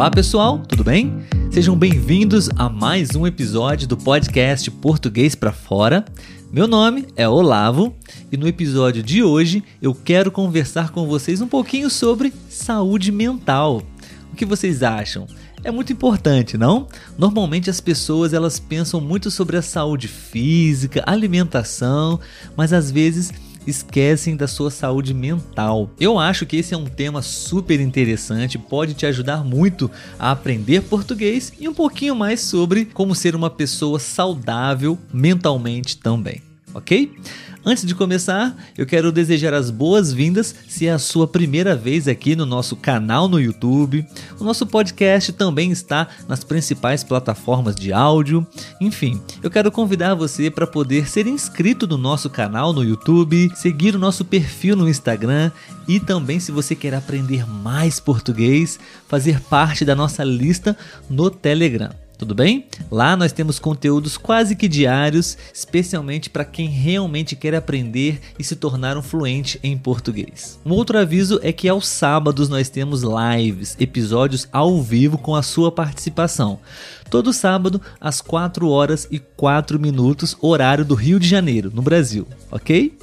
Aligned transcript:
Olá 0.00 0.10
pessoal, 0.10 0.60
tudo 0.60 0.82
bem? 0.82 1.26
Sejam 1.52 1.76
bem-vindos 1.76 2.48
a 2.56 2.70
mais 2.70 3.14
um 3.14 3.26
episódio 3.26 3.86
do 3.86 3.98
podcast 3.98 4.70
Português 4.70 5.34
para 5.34 5.52
Fora. 5.52 6.06
Meu 6.50 6.66
nome 6.66 7.06
é 7.14 7.28
Olavo 7.28 7.94
e 8.32 8.36
no 8.38 8.48
episódio 8.48 9.02
de 9.02 9.22
hoje 9.22 9.62
eu 9.82 9.94
quero 9.94 10.32
conversar 10.32 10.88
com 10.88 11.06
vocês 11.06 11.42
um 11.42 11.46
pouquinho 11.46 11.90
sobre 11.90 12.32
saúde 12.48 13.12
mental. 13.12 13.82
O 14.32 14.36
que 14.36 14.46
vocês 14.46 14.82
acham? 14.82 15.26
É 15.62 15.70
muito 15.70 15.92
importante, 15.92 16.56
não? 16.56 16.88
Normalmente 17.18 17.68
as 17.68 17.78
pessoas 17.78 18.32
elas 18.32 18.58
pensam 18.58 19.02
muito 19.02 19.30
sobre 19.30 19.58
a 19.58 19.62
saúde 19.62 20.08
física, 20.08 21.04
alimentação, 21.06 22.18
mas 22.56 22.72
às 22.72 22.90
vezes 22.90 23.34
esquecem 23.70 24.36
da 24.36 24.46
sua 24.46 24.70
saúde 24.70 25.14
mental. 25.14 25.90
Eu 25.98 26.18
acho 26.18 26.44
que 26.44 26.56
esse 26.56 26.74
é 26.74 26.76
um 26.76 26.86
tema 26.86 27.22
super 27.22 27.80
interessante, 27.80 28.58
pode 28.58 28.94
te 28.94 29.06
ajudar 29.06 29.44
muito 29.44 29.90
a 30.18 30.30
aprender 30.30 30.82
português 30.82 31.52
e 31.58 31.68
um 31.68 31.74
pouquinho 31.74 32.14
mais 32.14 32.40
sobre 32.40 32.84
como 32.84 33.14
ser 33.14 33.34
uma 33.34 33.48
pessoa 33.48 33.98
saudável 33.98 34.98
mentalmente 35.12 35.96
também, 35.96 36.42
ok? 36.74 37.12
Antes 37.62 37.84
de 37.84 37.94
começar, 37.94 38.56
eu 38.76 38.86
quero 38.86 39.12
desejar 39.12 39.52
as 39.52 39.70
boas-vindas 39.70 40.54
se 40.66 40.86
é 40.86 40.92
a 40.92 40.98
sua 40.98 41.28
primeira 41.28 41.76
vez 41.76 42.08
aqui 42.08 42.34
no 42.34 42.46
nosso 42.46 42.74
canal 42.74 43.28
no 43.28 43.38
YouTube. 43.38 44.06
O 44.38 44.44
nosso 44.44 44.66
podcast 44.66 45.30
também 45.34 45.70
está 45.70 46.08
nas 46.26 46.42
principais 46.42 47.04
plataformas 47.04 47.76
de 47.76 47.92
áudio. 47.92 48.46
Enfim, 48.80 49.20
eu 49.42 49.50
quero 49.50 49.70
convidar 49.70 50.14
você 50.14 50.50
para 50.50 50.66
poder 50.66 51.06
ser 51.06 51.26
inscrito 51.26 51.86
no 51.86 51.98
nosso 51.98 52.30
canal 52.30 52.72
no 52.72 52.82
YouTube, 52.82 53.52
seguir 53.54 53.94
o 53.94 53.98
nosso 53.98 54.24
perfil 54.24 54.74
no 54.74 54.88
Instagram 54.88 55.50
e 55.86 56.00
também, 56.00 56.40
se 56.40 56.50
você 56.50 56.74
quer 56.74 56.94
aprender 56.94 57.46
mais 57.46 58.00
português, 58.00 58.80
fazer 59.06 59.38
parte 59.38 59.84
da 59.84 59.94
nossa 59.94 60.24
lista 60.24 60.74
no 61.10 61.30
Telegram 61.30 61.90
tudo 62.20 62.34
bem? 62.34 62.66
Lá 62.90 63.16
nós 63.16 63.32
temos 63.32 63.58
conteúdos 63.58 64.18
quase 64.18 64.54
que 64.54 64.68
diários, 64.68 65.38
especialmente 65.54 66.28
para 66.28 66.44
quem 66.44 66.68
realmente 66.68 67.34
quer 67.34 67.54
aprender 67.54 68.20
e 68.38 68.44
se 68.44 68.56
tornar 68.56 68.98
um 68.98 69.02
fluente 69.02 69.58
em 69.62 69.78
português. 69.78 70.60
Um 70.62 70.72
outro 70.72 70.98
aviso 70.98 71.40
é 71.42 71.50
que 71.50 71.66
aos 71.66 71.88
sábados 71.88 72.46
nós 72.50 72.68
temos 72.68 73.02
lives, 73.02 73.74
episódios 73.80 74.46
ao 74.52 74.82
vivo 74.82 75.16
com 75.16 75.34
a 75.34 75.42
sua 75.42 75.72
participação. 75.72 76.60
Todo 77.08 77.32
sábado 77.32 77.80
às 77.98 78.20
4 78.20 78.68
horas 78.68 79.08
e 79.10 79.18
4 79.18 79.80
minutos, 79.80 80.36
horário 80.42 80.84
do 80.84 80.94
Rio 80.94 81.18
de 81.18 81.26
Janeiro, 81.26 81.72
no 81.74 81.80
Brasil, 81.80 82.28
ok? 82.50 82.98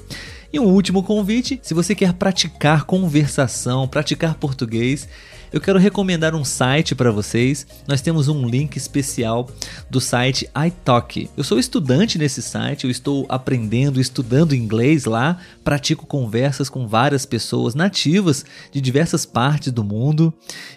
E 0.53 0.59
um 0.59 0.65
último 0.65 1.01
convite: 1.01 1.59
se 1.63 1.73
você 1.73 1.95
quer 1.95 2.13
praticar 2.13 2.83
conversação, 2.83 3.87
praticar 3.87 4.35
português, 4.35 5.07
eu 5.51 5.61
quero 5.61 5.79
recomendar 5.79 6.35
um 6.35 6.43
site 6.43 6.93
para 6.93 7.11
vocês. 7.11 7.65
Nós 7.87 8.01
temos 8.01 8.27
um 8.27 8.47
link 8.47 8.75
especial 8.75 9.49
do 9.89 10.01
site 10.01 10.49
iTalk. 10.67 11.29
Eu 11.37 11.43
sou 11.43 11.57
estudante 11.57 12.17
nesse 12.17 12.41
site, 12.41 12.83
eu 12.83 12.91
estou 12.91 13.25
aprendendo, 13.29 14.01
estudando 14.01 14.55
inglês 14.55 15.05
lá, 15.05 15.37
pratico 15.63 16.05
conversas 16.05 16.69
com 16.69 16.87
várias 16.87 17.25
pessoas 17.25 17.75
nativas 17.75 18.45
de 18.71 18.81
diversas 18.81 19.25
partes 19.25 19.71
do 19.71 19.83
mundo 19.83 20.33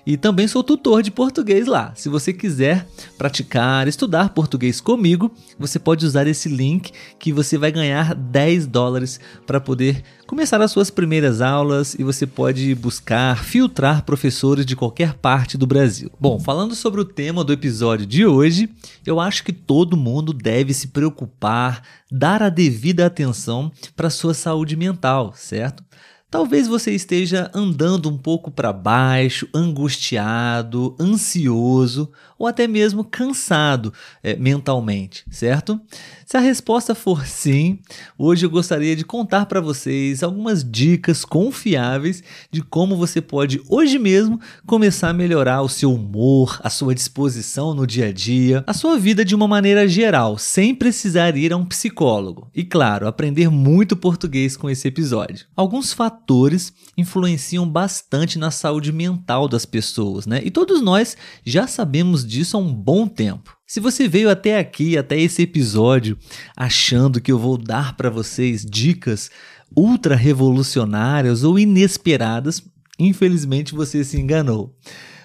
e 0.07 0.17
também 0.17 0.47
sou 0.47 0.63
tutor 0.63 1.03
de 1.03 1.11
português 1.11 1.67
lá. 1.67 1.93
Se 1.97 2.09
você 2.09 2.33
quiser 2.33 2.87
praticar, 3.19 3.89
estudar 3.89 4.31
português 4.31 4.81
comigo, 4.81 5.33
você 5.59 5.79
pode 5.79 6.07
usar 6.07 6.27
esse 6.27 6.49
link 6.49 6.93
que 7.19 7.33
você 7.33 7.59
vai 7.59 7.73
ganhar 7.73 8.15
10 8.15 8.67
dólares 8.67 9.19
para 9.47 9.61
poder 9.61 10.03
começar 10.27 10.63
as 10.63 10.71
suas 10.71 10.91
primeiras 10.91 11.41
aulas 11.41 11.95
e 11.95 12.05
você 12.05 12.25
pode 12.25 12.73
buscar 12.77 13.43
filtrar 13.43 14.05
professores 14.05 14.60
de 14.65 14.77
qualquer 14.77 15.15
parte 15.15 15.57
do 15.57 15.67
Brasil. 15.67 16.11
Bom, 16.19 16.39
falando 16.39 16.75
sobre 16.75 17.01
o 17.01 17.05
tema 17.05 17.45
do 17.45 17.53
episódio 17.53 18.07
de 18.07 18.27
hoje, 18.27 18.69
eu 19.07 19.21
acho 19.21 19.45
que 19.45 19.53
todo 19.53 19.97
mundo 19.97 20.33
deve 20.33 20.73
se 20.73 20.89
preocupar, 20.89 21.83
dar 22.11 22.43
a 22.43 22.49
devida 22.49 23.07
atenção 23.07 23.71
para 23.97 24.11
sua 24.11 24.35
saúde 24.35 24.77
mental, 24.77 25.33
certo? 25.37 25.85
Talvez 26.31 26.69
você 26.69 26.93
esteja 26.93 27.51
andando 27.53 28.09
um 28.09 28.17
pouco 28.17 28.53
para 28.53 28.73
baixo, 28.73 29.49
angustiado, 29.53 30.95
ansioso 31.01 32.13
ou 32.41 32.47
até 32.47 32.67
mesmo 32.67 33.05
cansado 33.05 33.93
é, 34.23 34.35
mentalmente, 34.35 35.25
certo? 35.31 35.79
Se 36.25 36.39
a 36.39 36.41
resposta 36.41 36.95
for 36.95 37.27
sim, 37.29 37.81
hoje 38.17 38.47
eu 38.47 38.51
gostaria 38.51 38.97
de 38.97 39.05
contar 39.05 39.45
para 39.45 39.61
vocês 39.61 40.23
algumas 40.23 40.65
dicas 40.65 41.23
confiáveis 41.23 42.23
de 42.51 42.63
como 42.63 42.97
você 42.97 43.21
pode 43.21 43.61
hoje 43.69 43.99
mesmo 43.99 44.41
começar 44.65 45.11
a 45.11 45.13
melhorar 45.13 45.61
o 45.61 45.69
seu 45.69 45.93
humor, 45.93 46.59
a 46.65 46.71
sua 46.71 46.95
disposição 46.95 47.75
no 47.75 47.87
dia 47.87 48.07
a 48.07 48.13
dia, 48.13 48.65
a 48.67 48.73
sua 48.73 48.99
vida 48.99 49.23
de 49.23 49.35
uma 49.35 49.47
maneira 49.47 49.87
geral, 49.87 50.39
sem 50.39 50.75
precisar 50.75 51.37
ir 51.37 51.53
a 51.53 51.59
um 51.59 51.67
psicólogo. 51.67 52.49
E 52.55 52.65
claro, 52.65 53.07
aprender 53.07 53.51
muito 53.51 53.95
português 53.95 54.57
com 54.57 54.71
esse 54.71 54.89
episódio. 54.89 55.45
Alguns 55.55 55.93
fatores 55.93 56.73
influenciam 56.97 57.69
bastante 57.69 58.39
na 58.39 58.51
saúde 58.51 58.93
mental 58.93 59.47
das 59.47 59.67
pessoas, 59.67 60.25
né? 60.25 60.41
E 60.43 60.51
todos 60.51 60.81
nós 60.81 61.19
já 61.45 61.67
sabemos 61.67 62.30
disso 62.31 62.57
há 62.57 62.61
um 62.61 62.73
bom 62.73 63.07
tempo. 63.07 63.57
Se 63.67 63.81
você 63.81 64.09
veio 64.09 64.31
até 64.31 64.59
aqui, 64.59 64.97
até 64.97 65.19
esse 65.21 65.43
episódio, 65.43 66.17
achando 66.57 67.21
que 67.21 67.31
eu 67.31 67.39
vou 67.39 67.59
dar 67.59 67.97
para 67.97 68.09
vocês 68.09 68.65
dicas 68.65 69.31
ultra 69.77 70.17
revolucionárias 70.17 71.45
ou 71.45 71.59
inesperadas, 71.59 72.63
infelizmente 72.99 73.75
você 73.75 74.03
se 74.03 74.19
enganou. 74.19 74.77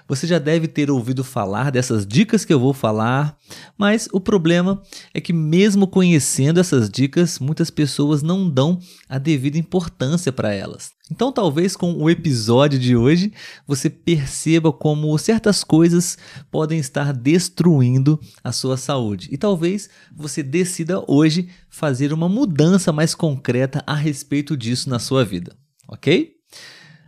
Você 0.08 0.28
já 0.28 0.38
deve 0.38 0.68
ter 0.68 0.92
ouvido 0.92 1.24
falar 1.24 1.72
dessas 1.72 2.06
dicas 2.06 2.46
que 2.46 2.54
eu 2.54 2.60
vou 2.60 2.74
falar, 2.74 3.38
mas 3.78 4.08
o 4.12 4.20
problema 4.20 4.82
é 5.14 5.20
que, 5.20 5.34
mesmo 5.34 5.88
conhecendo 5.88 6.60
essas 6.60 6.90
dicas, 6.90 7.40
muitas 7.40 7.72
pessoas 7.72 8.22
não 8.22 8.50
dão 8.50 8.80
a 9.10 9.18
devida 9.18 9.58
importância 9.58 10.32
para 10.32 10.54
elas. 10.54 10.92
Então, 11.12 11.32
talvez 11.32 11.76
com 11.76 11.94
o 11.94 12.10
episódio 12.10 12.80
de 12.80 12.96
hoje 12.96 13.32
você 13.68 13.90
perceba 13.90 14.72
como 14.72 15.18
certas 15.18 15.64
coisas 15.64 16.18
podem 16.52 16.80
estar 16.80 17.14
destruindo 17.14 18.20
a 18.44 18.52
sua 18.52 18.78
saúde. 18.78 19.30
E 19.32 19.38
talvez 19.38 19.90
você 20.16 20.42
decida 20.42 21.04
hoje 21.08 21.50
fazer 21.70 22.12
uma 22.14 22.30
mudança 22.30 22.92
mais 22.92 23.14
concreta 23.14 23.84
a 23.86 23.96
respeito 23.96 24.58
disso 24.58 24.90
na 24.90 24.98
sua 24.98 25.24
vida, 25.24 25.56
ok? 25.88 26.35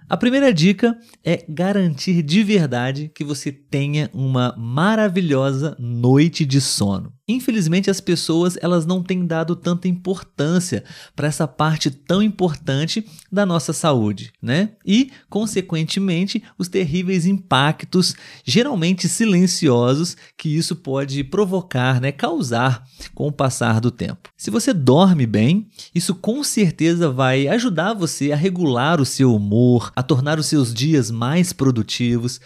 A 0.09 0.15
primeira 0.15 0.53
dica 0.53 0.97
é 1.21 1.45
garantir 1.49 2.23
de 2.23 2.41
verdade 2.41 3.11
que 3.13 3.25
você 3.25 3.51
tenha 3.51 4.09
uma 4.13 4.55
maravilhosa 4.57 5.75
noite 5.77 6.45
de 6.45 6.61
sono. 6.61 7.16
Infelizmente 7.27 7.89
as 7.89 7.99
pessoas 7.99 8.57
elas 8.61 8.85
não 8.85 9.03
têm 9.03 9.25
dado 9.25 9.53
tanta 9.53 9.87
importância 9.87 10.83
para 11.13 11.27
essa 11.27 11.45
parte 11.45 11.91
tão 11.91 12.23
importante 12.23 13.05
da 13.29 13.45
nossa 13.45 13.73
saúde, 13.73 14.31
né? 14.41 14.69
E 14.85 15.11
consequentemente 15.29 16.41
os 16.57 16.69
terríveis 16.69 17.25
impactos, 17.25 18.15
geralmente 18.45 19.09
silenciosos, 19.09 20.15
que 20.37 20.47
isso 20.47 20.75
pode 20.75 21.21
provocar, 21.23 21.99
né, 21.99 22.13
causar 22.13 22.85
com 23.13 23.27
o 23.27 23.31
passar 23.31 23.81
do 23.81 23.91
tempo. 23.91 24.29
Se 24.37 24.49
você 24.49 24.73
dorme 24.73 25.25
bem, 25.25 25.67
isso 25.93 26.15
com 26.15 26.41
certeza 26.43 27.09
vai 27.09 27.47
ajudar 27.49 27.93
você 27.93 28.31
a 28.31 28.37
regular 28.37 29.01
o 29.01 29.05
seu 29.05 29.35
humor, 29.35 29.91
a 29.95 30.01
tornar 30.01 30.39
os 30.39 30.45
seus 30.45 30.73
dias 30.73 31.11
mais 31.11 31.51
produtivos 31.51 32.39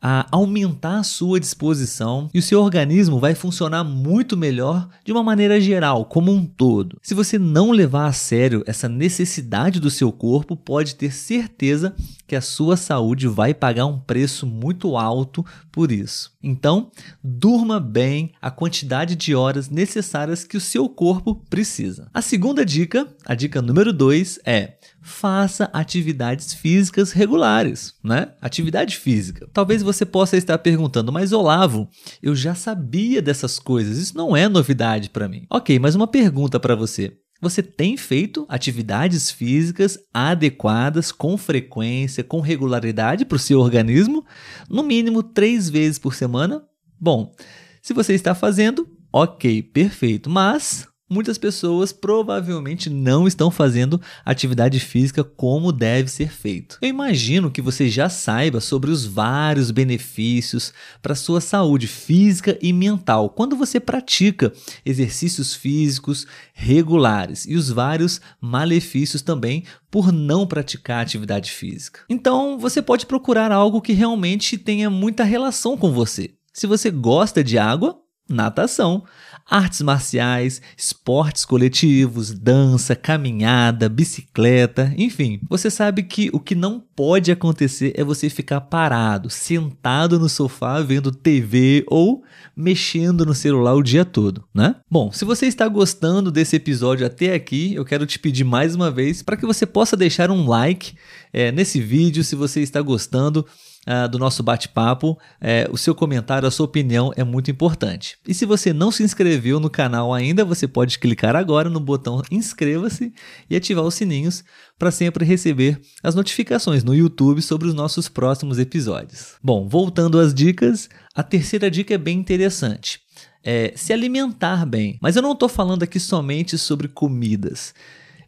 a 0.00 0.26
aumentar 0.30 0.98
a 0.98 1.02
sua 1.02 1.38
disposição 1.38 2.28
e 2.32 2.38
o 2.38 2.42
seu 2.42 2.60
organismo 2.62 3.18
vai 3.18 3.34
funcionar 3.34 3.84
muito 3.84 4.36
melhor 4.36 4.88
de 5.04 5.12
uma 5.12 5.22
maneira 5.22 5.60
geral, 5.60 6.04
como 6.04 6.32
um 6.32 6.44
todo. 6.44 6.98
Se 7.02 7.14
você 7.14 7.38
não 7.38 7.70
levar 7.70 8.06
a 8.06 8.12
sério 8.12 8.62
essa 8.66 8.88
necessidade 8.88 9.78
do 9.78 9.90
seu 9.90 10.10
corpo, 10.10 10.56
pode 10.56 10.94
ter 10.94 11.12
certeza 11.12 11.94
que 12.26 12.36
a 12.36 12.40
sua 12.40 12.76
saúde 12.76 13.26
vai 13.26 13.52
pagar 13.52 13.86
um 13.86 13.98
preço 13.98 14.46
muito 14.46 14.96
alto 14.96 15.44
por 15.70 15.90
isso. 15.90 16.32
Então, 16.42 16.90
durma 17.22 17.78
bem 17.78 18.32
a 18.40 18.50
quantidade 18.50 19.16
de 19.16 19.34
horas 19.34 19.68
necessárias 19.68 20.44
que 20.44 20.56
o 20.56 20.60
seu 20.60 20.88
corpo 20.88 21.34
precisa. 21.50 22.08
A 22.14 22.22
segunda 22.22 22.64
dica, 22.64 23.06
a 23.26 23.34
dica 23.34 23.60
número 23.60 23.92
2 23.92 24.40
é 24.44 24.74
faça 25.02 25.70
atividades 25.72 26.52
físicas 26.52 27.12
regulares, 27.12 27.94
né? 28.02 28.28
Atividade 28.40 28.96
física. 28.96 29.48
Talvez 29.52 29.82
você 29.92 30.06
possa 30.06 30.36
estar 30.36 30.58
perguntando, 30.58 31.12
mas 31.12 31.32
Olavo, 31.32 31.88
eu 32.22 32.34
já 32.34 32.54
sabia 32.54 33.20
dessas 33.20 33.58
coisas, 33.58 33.98
isso 33.98 34.16
não 34.16 34.36
é 34.36 34.48
novidade 34.48 35.10
para 35.10 35.28
mim. 35.28 35.46
Ok, 35.50 35.78
mas 35.78 35.94
uma 35.94 36.06
pergunta 36.06 36.60
para 36.60 36.74
você. 36.74 37.16
Você 37.42 37.62
tem 37.62 37.96
feito 37.96 38.44
atividades 38.48 39.30
físicas 39.30 39.98
adequadas, 40.12 41.10
com 41.10 41.38
frequência, 41.38 42.22
com 42.22 42.40
regularidade 42.40 43.24
para 43.24 43.36
o 43.36 43.38
seu 43.38 43.60
organismo? 43.60 44.24
No 44.68 44.82
mínimo 44.82 45.22
três 45.22 45.70
vezes 45.70 45.98
por 45.98 46.14
semana? 46.14 46.62
Bom, 47.00 47.32
se 47.80 47.94
você 47.94 48.12
está 48.12 48.34
fazendo, 48.34 48.86
ok, 49.10 49.62
perfeito. 49.62 50.28
Mas 50.28 50.86
muitas 51.10 51.36
pessoas 51.36 51.92
provavelmente 51.92 52.88
não 52.88 53.26
estão 53.26 53.50
fazendo 53.50 54.00
atividade 54.24 54.78
física 54.78 55.24
como 55.24 55.72
deve 55.72 56.08
ser 56.08 56.30
feito. 56.30 56.78
Eu 56.80 56.88
imagino 56.88 57.50
que 57.50 57.60
você 57.60 57.88
já 57.88 58.08
saiba 58.08 58.60
sobre 58.60 58.90
os 58.90 59.04
vários 59.04 59.72
benefícios 59.72 60.72
para 61.02 61.16
sua 61.16 61.40
saúde 61.40 61.88
física 61.88 62.56
e 62.62 62.72
mental 62.72 63.30
quando 63.30 63.56
você 63.56 63.80
pratica 63.80 64.52
exercícios 64.86 65.54
físicos 65.54 66.26
regulares 66.54 67.46
e 67.46 67.56
os 67.56 67.70
vários 67.70 68.20
malefícios 68.40 69.22
também 69.22 69.64
por 69.90 70.12
não 70.12 70.46
praticar 70.46 71.02
atividade 71.02 71.50
física. 71.50 72.00
Então, 72.08 72.58
você 72.58 72.80
pode 72.80 73.06
procurar 73.06 73.50
algo 73.50 73.80
que 73.80 73.92
realmente 73.92 74.56
tenha 74.56 74.88
muita 74.88 75.24
relação 75.24 75.76
com 75.76 75.90
você. 75.90 76.34
Se 76.52 76.66
você 76.66 76.90
gosta 76.90 77.42
de 77.42 77.58
água, 77.58 77.98
natação 78.30 79.04
artes 79.50 79.82
marciais, 79.82 80.62
esportes 80.76 81.44
coletivos, 81.44 82.30
dança, 82.30 82.94
caminhada, 82.94 83.88
bicicleta, 83.88 84.94
enfim. 84.96 85.40
Você 85.48 85.68
sabe 85.68 86.04
que 86.04 86.30
o 86.32 86.38
que 86.38 86.54
não 86.54 86.80
pode 86.80 87.32
acontecer 87.32 87.92
é 87.96 88.04
você 88.04 88.30
ficar 88.30 88.60
parado, 88.60 89.28
sentado 89.28 90.20
no 90.20 90.28
sofá 90.28 90.80
vendo 90.80 91.10
TV 91.10 91.84
ou 91.88 92.22
mexendo 92.56 93.26
no 93.26 93.34
celular 93.34 93.74
o 93.74 93.82
dia 93.82 94.04
todo, 94.04 94.44
né? 94.54 94.76
Bom, 94.88 95.10
se 95.10 95.24
você 95.24 95.46
está 95.46 95.66
gostando 95.66 96.30
desse 96.30 96.54
episódio 96.54 97.04
até 97.04 97.34
aqui, 97.34 97.74
eu 97.74 97.84
quero 97.84 98.06
te 98.06 98.18
pedir 98.18 98.44
mais 98.44 98.76
uma 98.76 98.90
vez 98.90 99.22
para 99.22 99.36
que 99.36 99.46
você 99.46 99.66
possa 99.66 99.96
deixar 99.96 100.30
um 100.30 100.46
like 100.46 100.94
é, 101.32 101.50
nesse 101.50 101.80
vídeo 101.80 102.22
se 102.22 102.36
você 102.36 102.60
está 102.60 102.80
gostando 102.80 103.44
uh, 103.86 104.08
do 104.08 104.18
nosso 104.18 104.42
bate-papo. 104.42 105.18
É, 105.40 105.68
o 105.70 105.76
seu 105.76 105.94
comentário, 105.94 106.46
a 106.46 106.50
sua 106.50 106.66
opinião 106.66 107.12
é 107.16 107.24
muito 107.24 107.50
importante. 107.50 108.18
E 108.26 108.34
se 108.34 108.44
você 108.44 108.72
não 108.72 108.90
se 108.90 109.02
inscreveu 109.02 109.60
no 109.60 109.70
canal 109.70 110.12
ainda, 110.12 110.44
você 110.44 110.66
pode 110.66 110.98
clicar 110.98 111.36
agora 111.36 111.68
no 111.68 111.80
botão 111.80 112.22
inscreva-se 112.30 113.12
e 113.48 113.56
ativar 113.56 113.84
os 113.84 113.94
sininhos 113.94 114.44
para 114.78 114.90
sempre 114.90 115.24
receber 115.24 115.80
as 116.02 116.14
notificações 116.14 116.82
no 116.82 116.94
YouTube 116.94 117.42
sobre 117.42 117.68
os 117.68 117.74
nossos 117.74 118.08
próximos 118.08 118.58
episódios. 118.58 119.34
Bom, 119.42 119.68
voltando 119.68 120.18
às 120.18 120.32
dicas, 120.32 120.88
a 121.14 121.22
terceira 121.22 121.70
dica 121.70 121.94
é 121.94 121.98
bem 121.98 122.18
interessante. 122.18 123.00
É 123.42 123.72
se 123.74 123.92
alimentar 123.92 124.66
bem. 124.66 124.98
Mas 125.00 125.16
eu 125.16 125.22
não 125.22 125.32
estou 125.32 125.48
falando 125.48 125.82
aqui 125.82 125.98
somente 125.98 126.58
sobre 126.58 126.88
comidas. 126.88 127.74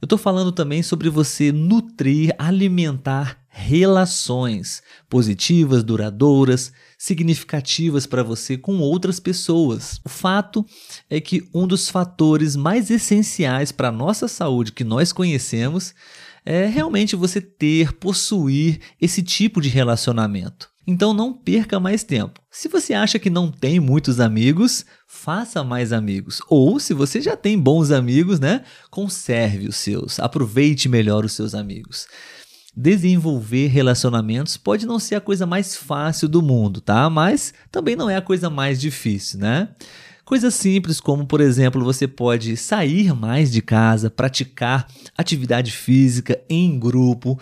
Eu 0.00 0.06
estou 0.06 0.18
falando 0.18 0.50
também 0.50 0.82
sobre 0.82 1.08
você 1.08 1.52
nutrir, 1.52 2.34
alimentar 2.38 3.41
relações 3.52 4.82
positivas, 5.08 5.84
duradouras, 5.84 6.72
significativas 6.96 8.06
para 8.06 8.22
você 8.22 8.56
com 8.56 8.78
outras 8.78 9.20
pessoas. 9.20 10.00
O 10.04 10.08
fato 10.08 10.64
é 11.10 11.20
que 11.20 11.46
um 11.54 11.66
dos 11.66 11.90
fatores 11.90 12.56
mais 12.56 12.90
essenciais 12.90 13.70
para 13.70 13.88
a 13.88 13.92
nossa 13.92 14.26
saúde 14.26 14.72
que 14.72 14.82
nós 14.82 15.12
conhecemos 15.12 15.94
é 16.44 16.66
realmente 16.66 17.14
você 17.14 17.40
ter, 17.40 17.92
possuir 17.92 18.80
esse 19.00 19.22
tipo 19.22 19.60
de 19.60 19.68
relacionamento. 19.68 20.72
Então 20.86 21.14
não 21.14 21.32
perca 21.32 21.78
mais 21.78 22.02
tempo. 22.02 22.40
Se 22.50 22.68
você 22.68 22.92
acha 22.94 23.18
que 23.18 23.30
não 23.30 23.52
tem 23.52 23.78
muitos 23.78 24.18
amigos, 24.18 24.84
faça 25.06 25.62
mais 25.62 25.92
amigos. 25.92 26.40
Ou 26.48 26.80
se 26.80 26.92
você 26.92 27.20
já 27.20 27.36
tem 27.36 27.56
bons 27.56 27.92
amigos, 27.92 28.40
né, 28.40 28.64
conserve 28.90 29.68
os 29.68 29.76
seus, 29.76 30.18
aproveite 30.18 30.88
melhor 30.88 31.24
os 31.24 31.32
seus 31.32 31.54
amigos. 31.54 32.08
Desenvolver 32.74 33.66
relacionamentos 33.66 34.56
pode 34.56 34.86
não 34.86 34.98
ser 34.98 35.16
a 35.16 35.20
coisa 35.20 35.44
mais 35.44 35.76
fácil 35.76 36.26
do 36.26 36.40
mundo, 36.40 36.80
tá? 36.80 37.10
Mas 37.10 37.52
também 37.70 37.94
não 37.94 38.08
é 38.08 38.16
a 38.16 38.22
coisa 38.22 38.48
mais 38.48 38.80
difícil, 38.80 39.40
né? 39.40 39.68
Coisas 40.24 40.54
simples 40.54 41.00
como, 41.00 41.26
por 41.26 41.40
exemplo, 41.40 41.84
você 41.84 42.08
pode 42.08 42.56
sair 42.56 43.14
mais 43.14 43.52
de 43.52 43.60
casa, 43.60 44.08
praticar 44.08 44.86
atividade 45.18 45.70
física 45.70 46.40
em 46.48 46.78
grupo, 46.78 47.38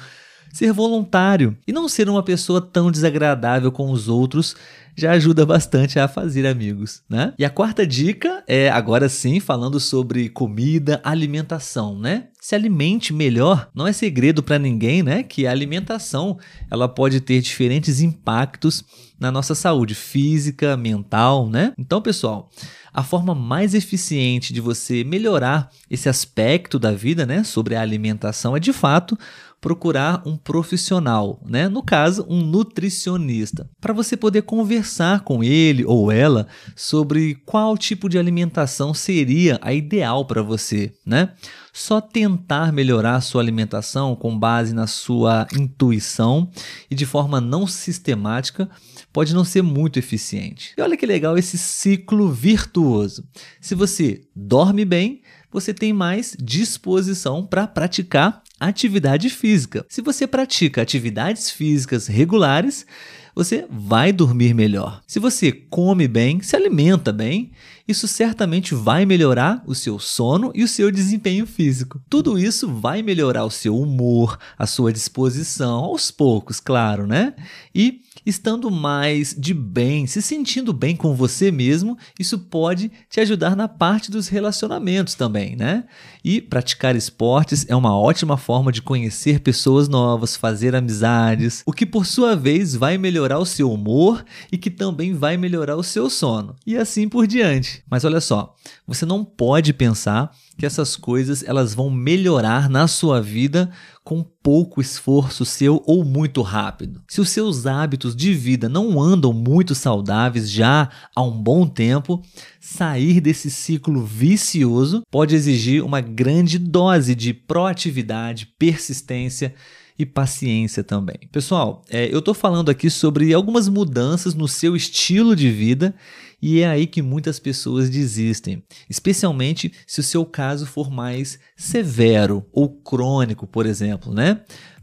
ser 0.52 0.72
voluntário 0.72 1.56
e 1.66 1.72
não 1.72 1.88
ser 1.88 2.08
uma 2.08 2.22
pessoa 2.22 2.60
tão 2.60 2.90
desagradável 2.90 3.70
com 3.70 3.90
os 3.90 4.08
outros 4.08 4.56
já 4.96 5.12
ajuda 5.12 5.46
bastante 5.46 5.98
a 5.98 6.08
fazer 6.08 6.46
amigos, 6.46 7.02
né? 7.08 7.32
E 7.38 7.44
a 7.44 7.50
quarta 7.50 7.86
dica 7.86 8.42
é, 8.48 8.68
agora 8.68 9.08
sim, 9.08 9.38
falando 9.38 9.78
sobre 9.78 10.28
comida, 10.28 11.00
alimentação, 11.04 11.98
né? 11.98 12.29
Se 12.40 12.54
alimente 12.54 13.12
melhor. 13.12 13.70
Não 13.74 13.86
é 13.86 13.92
segredo 13.92 14.42
para 14.42 14.58
ninguém, 14.58 15.02
né, 15.02 15.22
que 15.22 15.46
a 15.46 15.50
alimentação, 15.50 16.38
ela 16.70 16.88
pode 16.88 17.20
ter 17.20 17.40
diferentes 17.40 18.00
impactos 18.00 18.84
na 19.18 19.30
nossa 19.30 19.54
saúde 19.54 19.94
física, 19.94 20.76
mental, 20.76 21.48
né? 21.50 21.74
Então, 21.76 22.00
pessoal, 22.00 22.48
a 22.92 23.02
forma 23.02 23.34
mais 23.34 23.74
eficiente 23.74 24.52
de 24.52 24.60
você 24.60 25.04
melhorar 25.04 25.70
esse 25.90 26.08
aspecto 26.08 26.78
da 26.78 26.92
vida, 26.92 27.26
né, 27.26 27.44
sobre 27.44 27.74
a 27.74 27.82
alimentação 27.82 28.56
é 28.56 28.60
de 28.60 28.72
fato 28.72 29.18
procurar 29.60 30.22
um 30.26 30.36
profissional, 30.36 31.40
né? 31.46 31.68
No 31.68 31.82
caso, 31.82 32.24
um 32.28 32.40
nutricionista, 32.40 33.68
para 33.80 33.92
você 33.92 34.16
poder 34.16 34.42
conversar 34.42 35.20
com 35.20 35.44
ele 35.44 35.84
ou 35.84 36.10
ela 36.10 36.46
sobre 36.74 37.34
qual 37.44 37.76
tipo 37.76 38.08
de 38.08 38.18
alimentação 38.18 38.94
seria 38.94 39.58
a 39.60 39.72
ideal 39.72 40.24
para 40.24 40.42
você, 40.42 40.94
né? 41.04 41.34
Só 41.72 42.00
tentar 42.00 42.72
melhorar 42.72 43.16
a 43.16 43.20
sua 43.20 43.42
alimentação 43.42 44.16
com 44.16 44.36
base 44.36 44.74
na 44.74 44.86
sua 44.86 45.46
intuição 45.54 46.50
e 46.90 46.94
de 46.94 47.06
forma 47.06 47.40
não 47.40 47.66
sistemática 47.66 48.68
pode 49.12 49.34
não 49.34 49.44
ser 49.44 49.62
muito 49.62 49.98
eficiente. 49.98 50.72
E 50.76 50.82
olha 50.82 50.96
que 50.96 51.06
legal 51.06 51.36
esse 51.36 51.58
ciclo 51.58 52.32
virtuoso. 52.32 53.24
Se 53.60 53.74
você 53.74 54.22
dorme 54.34 54.84
bem, 54.84 55.22
você 55.52 55.74
tem 55.74 55.92
mais 55.92 56.36
disposição 56.40 57.44
para 57.44 57.66
praticar 57.66 58.42
atividade 58.60 59.30
física. 59.30 59.84
Se 59.88 60.02
você 60.02 60.26
pratica 60.26 60.82
atividades 60.82 61.50
físicas 61.50 62.06
regulares, 62.06 62.86
você 63.34 63.66
vai 63.70 64.12
dormir 64.12 64.54
melhor. 64.54 65.00
Se 65.06 65.18
você 65.18 65.50
come 65.50 66.06
bem, 66.06 66.42
se 66.42 66.54
alimenta 66.54 67.12
bem, 67.12 67.52
isso 67.88 68.06
certamente 68.06 68.74
vai 68.74 69.06
melhorar 69.06 69.62
o 69.66 69.74
seu 69.74 69.98
sono 69.98 70.52
e 70.54 70.62
o 70.62 70.68
seu 70.68 70.90
desempenho 70.90 71.46
físico. 71.46 72.00
Tudo 72.08 72.38
isso 72.38 72.68
vai 72.68 73.02
melhorar 73.02 73.44
o 73.44 73.50
seu 73.50 73.78
humor, 73.78 74.38
a 74.58 74.66
sua 74.66 74.92
disposição, 74.92 75.84
aos 75.84 76.10
poucos, 76.10 76.60
claro, 76.60 77.06
né? 77.06 77.34
E 77.74 78.02
estando 78.24 78.70
mais 78.70 79.34
de 79.36 79.54
bem, 79.54 80.06
se 80.06 80.20
sentindo 80.20 80.72
bem 80.72 80.96
com 80.96 81.14
você 81.14 81.50
mesmo, 81.50 81.96
isso 82.18 82.38
pode 82.38 82.90
te 83.08 83.20
ajudar 83.20 83.56
na 83.56 83.68
parte 83.68 84.10
dos 84.10 84.28
relacionamentos 84.28 85.14
também, 85.14 85.56
né? 85.56 85.84
E 86.24 86.40
praticar 86.40 86.94
esportes 86.94 87.64
é 87.68 87.74
uma 87.74 87.98
ótima 87.98 88.36
forma 88.36 88.70
de 88.70 88.82
conhecer 88.82 89.40
pessoas 89.40 89.88
novas, 89.88 90.36
fazer 90.36 90.74
amizades, 90.74 91.62
o 91.64 91.72
que 91.72 91.86
por 91.86 92.06
sua 92.06 92.36
vez 92.36 92.74
vai 92.74 92.98
melhorar 92.98 93.38
o 93.38 93.46
seu 93.46 93.72
humor 93.72 94.24
e 94.52 94.58
que 94.58 94.70
também 94.70 95.14
vai 95.14 95.36
melhorar 95.36 95.76
o 95.76 95.82
seu 95.82 96.10
sono. 96.10 96.54
E 96.66 96.76
assim 96.76 97.08
por 97.08 97.26
diante. 97.26 97.82
Mas 97.90 98.04
olha 98.04 98.20
só, 98.20 98.54
você 98.86 99.06
não 99.06 99.24
pode 99.24 99.72
pensar 99.72 100.30
que 100.58 100.66
essas 100.66 100.94
coisas 100.94 101.42
elas 101.42 101.72
vão 101.72 101.88
melhorar 101.88 102.68
na 102.68 102.86
sua 102.86 103.20
vida 103.20 103.70
com 104.02 104.22
pouco 104.22 104.80
esforço 104.80 105.44
seu 105.44 105.82
ou 105.86 106.04
muito 106.04 106.42
rápido. 106.42 107.02
Se 107.08 107.20
os 107.20 107.30
seus 107.30 107.66
hábitos 107.66 108.16
de 108.16 108.32
vida 108.34 108.68
não 108.68 109.00
andam 109.00 109.32
muito 109.32 109.74
saudáveis 109.74 110.50
já 110.50 110.88
há 111.14 111.22
um 111.22 111.42
bom 111.42 111.66
tempo, 111.66 112.22
sair 112.60 113.20
desse 113.22 113.50
ciclo 113.50 114.04
vicioso 114.04 115.02
pode 115.10 115.34
exigir 115.34 115.82
uma 115.82 116.02
grande 116.02 116.58
dose 116.58 117.14
de 117.14 117.32
proatividade, 117.32 118.52
persistência 118.58 119.54
e 119.98 120.04
paciência 120.04 120.84
também. 120.84 121.18
Pessoal, 121.32 121.82
é, 121.90 122.12
eu 122.12 122.20
estou 122.20 122.34
falando 122.34 122.70
aqui 122.70 122.90
sobre 122.90 123.32
algumas 123.32 123.68
mudanças 123.68 124.34
no 124.34 124.46
seu 124.46 124.76
estilo 124.76 125.34
de 125.34 125.50
vida 125.50 125.94
e 126.40 126.60
é 126.60 126.66
aí 126.66 126.86
que 126.86 127.02
muitas 127.02 127.38
pessoas 127.38 127.90
desistem, 127.90 128.62
especialmente 128.88 129.72
se 129.86 130.00
o 130.00 130.02
seu 130.02 130.24
caso 130.24 130.64
for 130.64 130.90
mais 130.90 131.38
severo 131.56 132.46
ou 132.52 132.68
crônico, 132.68 133.46
por 133.46 133.66
exemplo, 133.66 134.14
né? 134.14 134.40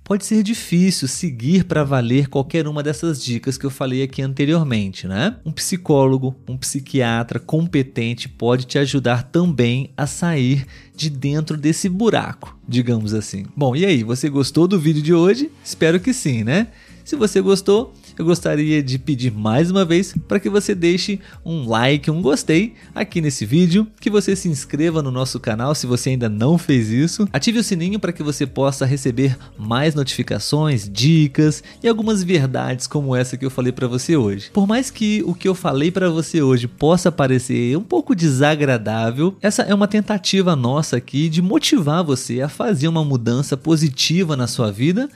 Pode 0.07 0.25
ser 0.25 0.41
difícil 0.41 1.05
seguir 1.05 1.65
para 1.65 1.83
valer 1.83 2.29
qualquer 2.29 2.65
uma 2.65 2.81
dessas 2.81 3.21
dicas 3.21 3.57
que 3.57 3.65
eu 3.65 3.69
falei 3.69 4.01
aqui 4.01 4.21
anteriormente, 4.21 5.05
né? 5.05 5.35
Um 5.45 5.51
psicólogo, 5.51 6.33
um 6.47 6.55
psiquiatra 6.55 7.41
competente 7.41 8.29
pode 8.29 8.65
te 8.65 8.79
ajudar 8.79 9.23
também 9.23 9.91
a 9.97 10.07
sair 10.07 10.65
de 10.95 11.09
dentro 11.09 11.57
desse 11.57 11.89
buraco, 11.89 12.57
digamos 12.65 13.13
assim. 13.13 13.47
Bom, 13.53 13.75
e 13.75 13.85
aí, 13.85 14.01
você 14.01 14.29
gostou 14.29 14.65
do 14.65 14.79
vídeo 14.79 15.01
de 15.01 15.13
hoje? 15.13 15.51
Espero 15.61 15.99
que 15.99 16.13
sim, 16.13 16.41
né? 16.41 16.67
Se 17.03 17.17
você 17.17 17.41
gostou, 17.41 17.93
eu 18.21 18.25
gostaria 18.25 18.81
de 18.81 18.97
pedir 18.97 19.31
mais 19.31 19.69
uma 19.69 19.85
vez 19.85 20.13
para 20.27 20.39
que 20.39 20.49
você 20.49 20.73
deixe 20.73 21.19
um 21.45 21.67
like, 21.67 22.09
um 22.09 22.21
gostei 22.21 22.73
aqui 22.95 23.21
nesse 23.21 23.45
vídeo, 23.45 23.87
que 23.99 24.09
você 24.09 24.35
se 24.35 24.49
inscreva 24.49 25.03
no 25.03 25.11
nosso 25.11 25.39
canal 25.39 25.75
se 25.75 25.85
você 25.85 26.11
ainda 26.11 26.27
não 26.27 26.57
fez 26.57 26.89
isso, 26.89 27.27
ative 27.31 27.59
o 27.59 27.63
sininho 27.63 27.99
para 27.99 28.11
que 28.11 28.23
você 28.23 28.45
possa 28.45 28.85
receber 28.85 29.37
mais 29.57 29.93
notificações, 29.93 30.89
dicas 30.89 31.63
e 31.83 31.87
algumas 31.87 32.23
verdades 32.23 32.87
como 32.87 33.15
essa 33.15 33.37
que 33.37 33.45
eu 33.45 33.51
falei 33.51 33.71
para 33.71 33.87
você 33.87 34.15
hoje. 34.17 34.49
Por 34.51 34.65
mais 34.65 34.89
que 34.89 35.23
o 35.25 35.33
que 35.33 35.47
eu 35.47 35.55
falei 35.55 35.91
para 35.91 36.09
você 36.09 36.41
hoje 36.41 36.67
possa 36.67 37.11
parecer 37.11 37.77
um 37.77 37.83
pouco 37.83 38.15
desagradável, 38.15 39.35
essa 39.41 39.63
é 39.63 39.73
uma 39.73 39.87
tentativa 39.87 40.55
nossa 40.55 40.97
aqui 40.97 41.29
de 41.29 41.41
motivar 41.41 42.03
você 42.03 42.41
a 42.41 42.49
fazer 42.49 42.87
uma 42.87 43.03
mudança 43.03 43.55
positiva 43.55 44.35
na 44.35 44.47
sua 44.47 44.71
vida 44.71 45.09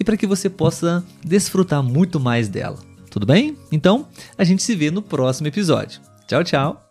e 0.00 0.04
para 0.04 0.16
que 0.16 0.26
você 0.26 0.48
possa 0.48 1.04
desfrutar 1.24 1.82
muito 1.82 2.20
mais 2.20 2.47
dela. 2.48 2.78
Tudo 3.10 3.26
bem? 3.26 3.56
Então, 3.72 4.06
a 4.36 4.44
gente 4.44 4.62
se 4.62 4.74
vê 4.74 4.90
no 4.90 5.02
próximo 5.02 5.48
episódio. 5.48 6.00
Tchau, 6.26 6.44
tchau! 6.44 6.87